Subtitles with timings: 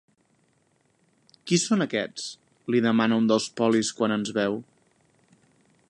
[1.51, 2.23] Qui són, aquests?
[2.73, 4.59] —li demana un dels polis quan ens veu.